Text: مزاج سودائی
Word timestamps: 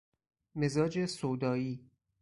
مزاج 0.55 1.05
سودائی 1.05 1.89